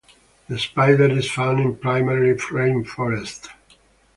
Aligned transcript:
The 0.49 0.57
spider 0.57 1.03
is 1.15 1.29
found 1.29 1.59
in 1.59 1.75
primary 1.75 2.33
rainforest. 2.35 3.49